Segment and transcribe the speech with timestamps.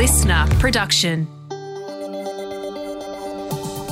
[0.00, 1.26] LiSTNR production.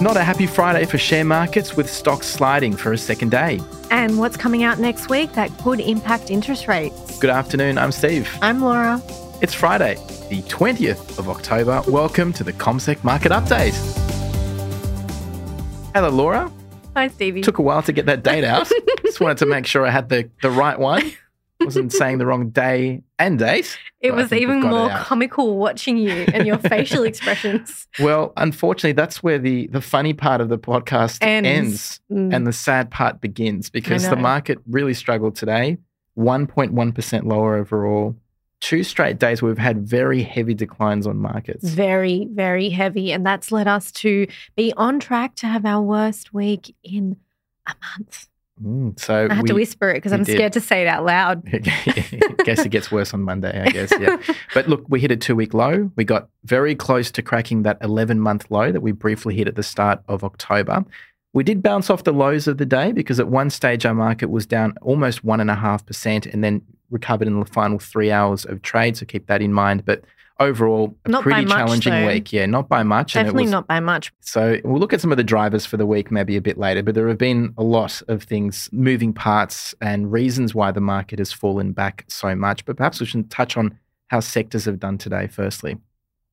[0.03, 3.61] Not a happy Friday for share markets with stocks sliding for a second day.
[3.90, 7.19] And what's coming out next week that could impact interest rates?
[7.19, 8.26] Good afternoon, I'm Steve.
[8.40, 9.03] I'm Laura.
[9.42, 9.97] It's Friday,
[10.31, 11.83] the 20th of October.
[11.87, 13.75] Welcome to the CommSec Market Update.
[15.95, 16.51] Hello, Laura.
[16.97, 17.43] Hi, Stevie.
[17.43, 18.66] Took a while to get that date out.
[19.05, 21.12] Just wanted to make sure I had the, the right one.
[21.61, 23.79] Wasn't saying the wrong day and date.
[24.01, 27.88] It was even it more comical watching you and your facial expressions.
[27.98, 31.48] Well, unfortunately, that's where the, the funny part of the podcast Ends.
[31.48, 32.32] ends, Mm.
[32.32, 35.79] and the sad part begins because the market really struggled today.
[36.16, 38.15] 1.1% lower overall.
[38.60, 41.68] Two straight days we've had very heavy declines on markets.
[41.68, 43.12] Very, very heavy.
[43.12, 47.16] And that's led us to be on track to have our worst week in
[47.66, 48.29] a month.
[48.62, 50.34] Mm, so I had we, to whisper it because I'm did.
[50.34, 51.42] scared to say it out loud.
[51.52, 51.58] I
[52.44, 53.92] guess it gets worse on Monday, I guess.
[53.98, 54.16] Yeah.
[54.54, 55.90] But look, we hit a two week low.
[55.96, 59.56] We got very close to cracking that 11 month low that we briefly hit at
[59.56, 60.84] the start of October.
[61.34, 64.31] We did bounce off the lows of the day because at one stage our market
[64.31, 68.97] was down almost 1.5% and then recovered in the final three hours of trade.
[68.97, 69.84] So keep that in mind.
[69.84, 70.03] But
[70.41, 72.33] overall, a Not pretty challenging week.
[72.33, 73.14] Yeah, not by much.
[73.17, 74.12] and it Definitely was- not by much.
[74.20, 76.83] so we'll look at some of the drivers for the week maybe a bit later,
[76.83, 81.19] but there have been a lot of things, moving parts and reasons why the market
[81.19, 82.64] has fallen back so much.
[82.64, 83.77] But perhaps we should touch on
[84.09, 85.77] how sectors have done today firstly.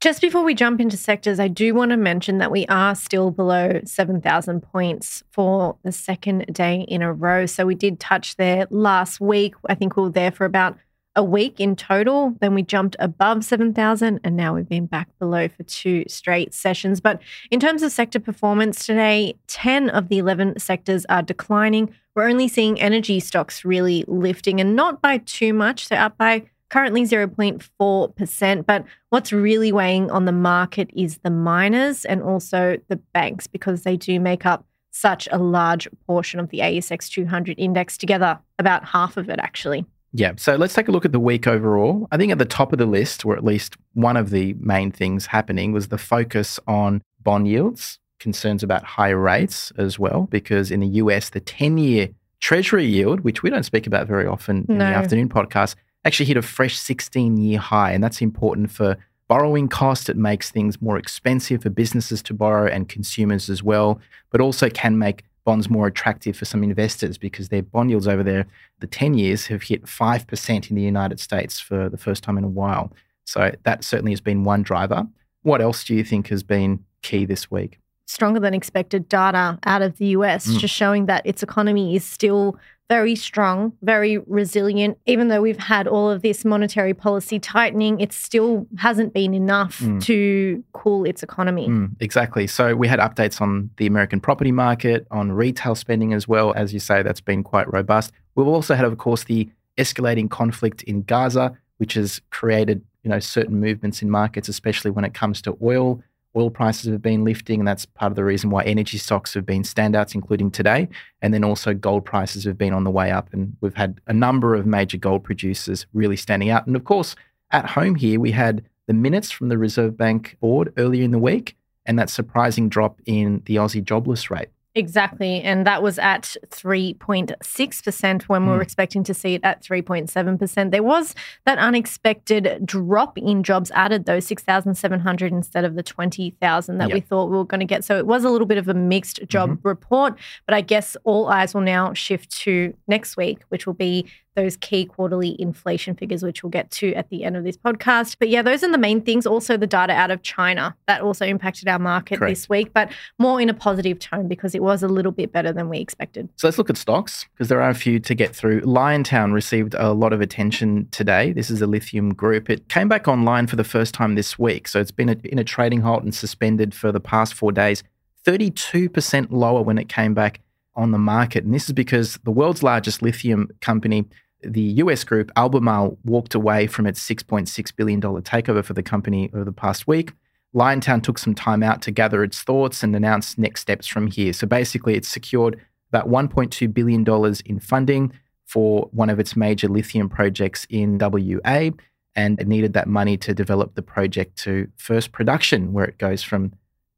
[0.02, 3.32] Just before we jump into sectors, I do want to mention that we are still
[3.32, 7.48] below 7,000 points for the second day in a row.
[7.48, 9.56] So we did touch there last week.
[9.68, 10.78] I think we were there for about
[11.16, 12.36] a week in total.
[12.42, 17.00] Then we jumped above 7,000 and now we've been back below for two straight sessions.
[17.00, 21.94] But in terms of sector performance today, 10 of the 11 sectors are declining.
[22.16, 25.90] We're only seeing energy stocks really lifting and not by too much.
[25.90, 28.66] They're up by currently 0.4%.
[28.66, 33.84] But what's really weighing on the market is the miners and also the banks because
[33.84, 38.86] they do make up such a large portion of the ASX 200 index together, about
[38.86, 39.86] half of it actually.
[40.18, 42.08] Yeah, so let's take a look at the week overall.
[42.10, 44.90] I think at the top of the list, or at least one of the main
[44.90, 50.72] things happening, was the focus on bond yields, concerns about higher rates as well, because
[50.72, 52.10] in the US, the 10 year
[52.40, 54.90] Treasury yield, which we don't speak about very often in No.
[54.90, 57.92] the afternoon podcast, actually hit a fresh 16 year high.
[57.92, 58.96] And that's important for
[59.28, 60.08] borrowing cost.
[60.08, 64.00] It makes things more expensive for businesses to borrow and consumers as well,
[64.32, 68.24] but also can make bonds more attractive for some investors because their bond yields over
[68.24, 68.46] there,
[68.80, 72.44] the 10 years, have hit 5% in the United States for the first time in
[72.44, 72.92] a while.
[73.24, 75.06] So that certainly has been one driver.
[75.44, 77.80] What else do you think has been key this week?
[78.08, 80.60] Stronger than expected data out of the US, Mm.
[80.60, 82.58] just showing that its economy is still
[82.90, 84.98] very strong, very resilient.
[85.06, 89.80] Even though we've had all of this monetary policy tightening, it still hasn't been enough
[89.80, 90.02] Mm.
[90.04, 91.68] to cool its economy.
[91.68, 92.46] Mm, exactly.
[92.48, 96.54] So we had updates on the American property market, on retail spending as well.
[96.56, 98.12] As you say, that's been quite robust.
[98.36, 103.20] We've also had, of course, the escalating conflict in Gaza, which has created you know
[103.20, 106.02] certain movements in markets, especially when it comes to oil.
[106.36, 109.46] Oil prices have been lifting, and that's part of the reason why energy stocks have
[109.46, 110.90] been standouts, including today.
[111.22, 114.14] And then also gold prices have been on the way up, and we've had a
[114.14, 116.68] number of major gold producers really standing out.
[116.68, 117.16] And of course,
[117.52, 121.20] at home here, we had the minutes from the Reserve Bank board earlier in the
[121.20, 124.50] week, and that surprising drop in the Aussie jobless rate.
[124.78, 125.42] Exactly.
[125.42, 128.64] And that was at 3.6% when we were Mm.
[128.64, 130.72] expecting to see it at 3.7%.
[130.72, 131.16] There was
[131.46, 137.32] that unexpected drop in jobs added, though 6,700 instead of the 20,000 that we thought
[137.32, 137.86] we were going to get.
[137.86, 139.68] So it was a little bit of a mixed job Mm-hmm.
[139.68, 140.20] report.
[140.46, 144.58] But I guess all eyes will now shift to next week, which will be those
[144.58, 148.18] key quarterly inflation figures, which we'll get to at the end of this podcast.
[148.20, 149.26] But yeah, those are the main things.
[149.26, 152.32] Also, the data out of China that also impacted our market Correct.
[152.32, 155.52] this week, but more in a positive tone because it was a little bit better
[155.52, 156.30] than we expected.
[156.36, 158.62] So let's look at stocks because there are a few to get through.
[158.62, 161.32] Liontown received a lot of attention today.
[161.34, 162.50] This is a lithium group.
[162.50, 164.68] It came back online for the first time this week.
[164.68, 167.84] So it's been a, in a trading halt and suspended for the past four days.
[168.26, 170.42] 32% lower when it came back
[170.76, 171.44] on the market.
[171.44, 174.06] And this is because the world's largest lithium company,
[174.46, 179.44] the US group Albemarle, walked away from its $6.6 billion takeover for the company over
[179.44, 180.14] the past week.
[180.54, 184.32] Liontown took some time out to gather its thoughts and announce next steps from here.
[184.32, 185.60] So basically, it's secured
[185.90, 187.06] about $1.2 billion
[187.46, 188.14] in funding
[188.46, 191.72] for one of its major lithium projects in WA.
[192.16, 196.24] And it needed that money to develop the project to first production, where it goes
[196.24, 196.54] from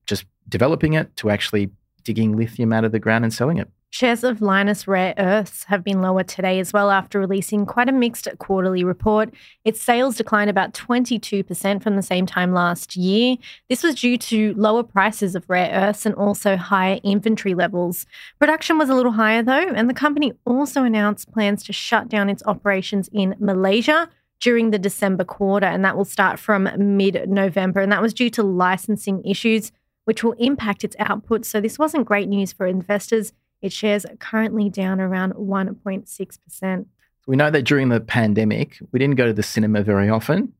[0.05, 1.71] just developing it to actually
[2.03, 3.69] digging lithium out of the ground and selling it.
[3.97, 7.91] Shares of Lynas Rare Earths have been lower today as well after releasing quite a
[7.91, 9.33] mixed quarterly report.
[9.65, 13.37] Its sales declined about 22% from the same time last year.
[13.69, 18.05] This was due to lower prices of rare earths and also higher inventory levels.
[18.37, 22.29] Production was a little higher though, and the company also announced plans to shut down
[22.29, 24.07] its operations in Malaysia
[24.39, 27.79] during the December quarter, and that will start from mid November.
[27.81, 29.71] And that was due to licensing issues,
[30.05, 31.45] which will impact its output.
[31.45, 33.33] So this wasn't great news for investors.
[33.61, 36.85] Its shares are currently down around 1.6%.
[37.25, 40.53] We know that during the pandemic, we didn't go to the cinema very often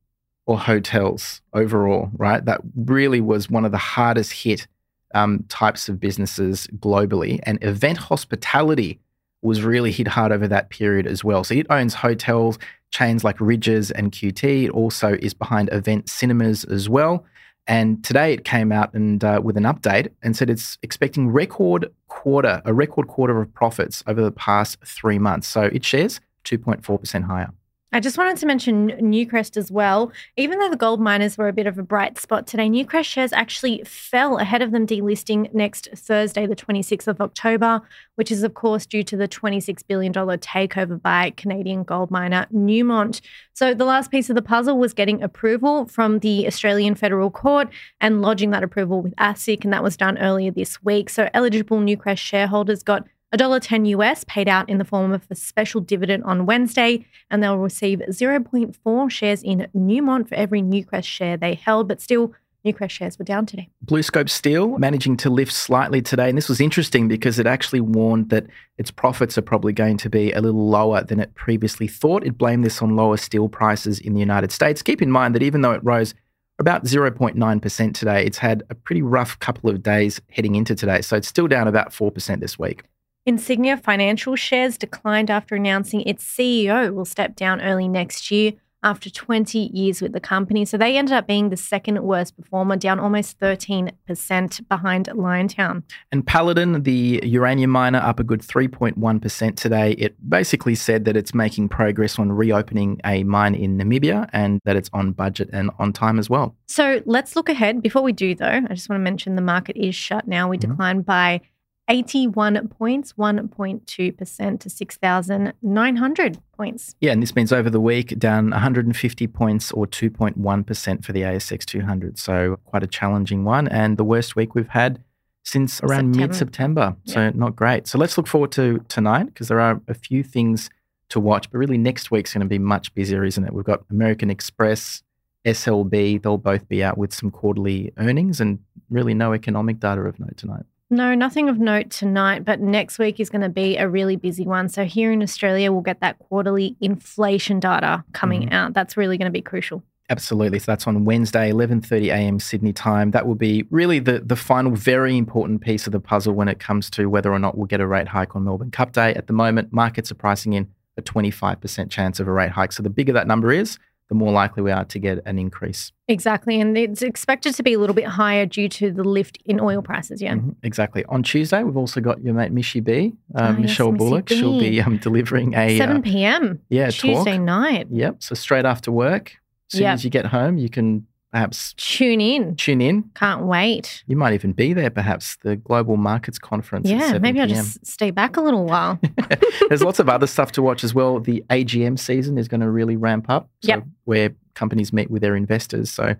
[0.45, 2.43] or hotels overall, right?
[2.43, 4.67] That really was one of the hardest hit
[5.13, 7.39] um, types of businesses globally.
[7.43, 8.99] And Event Hospitality
[9.41, 11.43] was really hit hard over that period as well.
[11.43, 12.57] So it owns hotels,
[12.91, 14.65] chains like Rydges and QT.
[14.65, 17.25] It also is behind Event Cinemas as well.
[17.67, 21.91] And today it came out and uh, with an update and said it's expecting record
[22.07, 25.47] quarter, a record quarter of profits over the past three months.
[25.47, 27.51] So its shares 2.4% higher.
[27.93, 30.11] I just wanted to mention Newcrest as well.
[30.35, 33.31] Even though the gold miners were a bit of a bright spot today, Newcrest shares
[33.31, 37.81] actually fell ahead of them delisting next Thursday, the 26th of October,
[38.15, 43.21] which is, of course, due to the $26 billion takeover by Canadian gold miner Newmont.
[43.53, 47.69] So the last piece of the puzzle was getting approval from the Australian Federal Court
[48.01, 51.09] and lodging that approval with ASIC, and that was done earlier this week.
[51.09, 55.81] So eligible Newcrest shareholders got $1.10 US paid out in the form of a special
[55.81, 61.55] dividend on Wednesday, and they'll receive 0.4 shares in Newmont for every Newcrest share they
[61.55, 62.33] held, but still,
[62.65, 63.69] Newcrest shares were down today.
[63.85, 66.27] BlueScope Steel managing to lift slightly today.
[66.27, 68.45] And this was interesting because it actually warned that
[68.77, 72.25] its profits are probably going to be a little lower than it previously thought.
[72.25, 74.81] It blamed this on lower steel prices in the United States.
[74.81, 76.13] Keep in mind that even though it rose
[76.59, 81.01] about 0.9% today, it's had a pretty rough couple of days heading into today.
[81.01, 82.83] So it's still down about 4% this week.
[83.27, 88.53] Insignia Financial shares declined after announcing its CEO will step down early next year
[88.83, 90.63] after 20 years with the company.
[90.63, 95.83] So they ended up being the second worst performer, down almost 13% behind Liontown.
[96.09, 99.91] And Paladin, the uranium miner, up a good 3.1% today.
[99.93, 104.77] It basically said that it's making progress on reopening a mine in Namibia and that
[104.77, 106.55] it's on budget and on time as well.
[106.67, 107.81] So let's look ahead.
[107.81, 110.47] Before we do, though, I just want to mention the market is shut now.
[110.47, 110.71] We mm-hmm.
[110.71, 111.41] declined by
[111.89, 116.95] 81 points, 1.2% to 6,900 points.
[116.99, 121.65] Yeah, and this means over the week down 150 points or 2.1% for the ASX
[121.65, 122.19] 200.
[122.19, 125.01] So quite a challenging one and the worst week we've had
[125.43, 126.95] since around mid September.
[127.05, 127.31] So yeah.
[127.33, 127.87] not great.
[127.87, 130.69] So let's look forward to tonight because there are a few things
[131.09, 133.53] to watch, but really next week's going to be much busier, isn't it?
[133.53, 135.03] We've got American Express,
[135.45, 140.19] SLB, they'll both be out with some quarterly earnings and really no economic data of
[140.19, 140.65] note tonight.
[140.89, 144.45] No, nothing of note tonight, but next week is going to be a really busy
[144.45, 144.69] one.
[144.69, 148.53] So here in Australia, we'll get that quarterly inflation data coming mm.
[148.53, 148.73] out.
[148.73, 149.83] That's really going to be crucial.
[150.09, 150.59] Absolutely.
[150.59, 152.39] So that's on Wednesday, 11:30 a.m.
[152.39, 153.11] Sydney time.
[153.11, 156.59] That will be really the the final very important piece of the puzzle when it
[156.59, 159.13] comes to whether or not we'll get a rate hike on Melbourne Cup Day.
[159.15, 162.71] At the moment, markets are pricing in a 25% chance of a rate hike.
[162.71, 163.77] So the bigger that number is,
[164.09, 165.91] the more likely we are to get an increase.
[166.07, 166.61] Exactly.
[166.61, 169.81] And it's expected to be a little bit higher due to the lift in oil
[169.81, 170.21] prices.
[170.21, 170.35] Yeah.
[170.35, 170.51] Mm-hmm.
[170.63, 171.03] Exactly.
[171.05, 174.29] On Tuesday, we've also got your mate Mishy B, uh, oh, Michelle yes, Bullock.
[174.29, 176.51] She'll be um, delivering a 7 p.m.
[176.51, 177.41] Uh, yeah, Tuesday talk.
[177.41, 177.87] night.
[177.91, 178.23] Yep.
[178.23, 179.37] So straight after work,
[179.71, 179.93] as soon yep.
[179.95, 182.55] as you get home, you can perhaps tune in.
[182.55, 183.03] Tune in.
[183.15, 184.03] Can't wait.
[184.07, 186.89] You might even be there, perhaps, the Global Markets Conference.
[186.89, 188.99] Yeah, maybe I'll just stay back a little while.
[189.69, 191.19] There's lots of other stuff to watch as well.
[191.19, 193.49] The AGM season is going to really ramp up.
[193.61, 193.83] So yep.
[194.05, 195.91] Where companies meet with their investors.
[195.91, 196.15] So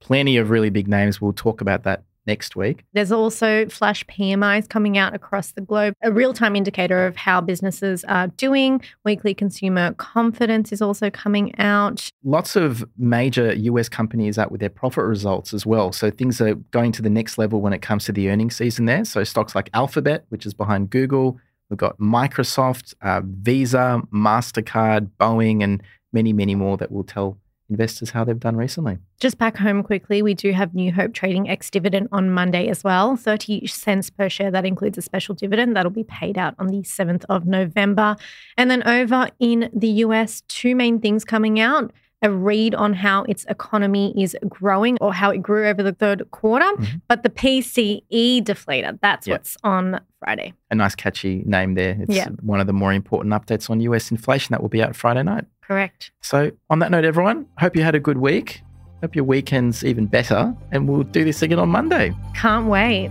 [0.00, 1.20] plenty of really big names.
[1.20, 2.84] We'll talk about that next week.
[2.92, 7.40] There's also flash PMIs coming out across the globe, a real time indicator of how
[7.40, 8.82] businesses are doing.
[9.04, 12.10] Weekly consumer confidence is also coming out.
[12.24, 15.92] Lots of major US companies out with their profit results as well.
[15.92, 18.86] So things are going to the next level when it comes to the earnings season
[18.86, 19.04] there.
[19.04, 21.38] So stocks like Alphabet, which is behind Google,
[21.70, 28.10] we've got Microsoft, uh, Visa, MasterCard, Boeing, and many, many more that will tell investors
[28.10, 28.98] how they've done recently.
[29.18, 32.84] Just back home quickly, we do have New Hope trading ex dividend on Monday as
[32.84, 33.16] well.
[33.16, 34.50] 30 cents per share.
[34.50, 38.16] That includes a special dividend that'll be paid out on the 7th of November.
[38.56, 41.92] And then over in the US, two main things coming out
[42.22, 46.28] a read on how its economy is growing or how it grew over the third
[46.30, 46.64] quarter.
[46.64, 46.96] Mm-hmm.
[47.08, 49.40] But the PCE deflator, that's yep.
[49.40, 50.54] what's on Friday.
[50.70, 51.96] A nice catchy name there.
[52.00, 52.32] It's yep.
[52.40, 55.44] one of the more important updates on US inflation that will be out Friday night.
[55.66, 56.12] Correct.
[56.20, 58.62] So, on that note, everyone, hope you had a good week.
[59.02, 60.54] Hope your weekend's even better.
[60.72, 62.14] And we'll do this again on Monday.
[62.34, 63.10] Can't wait.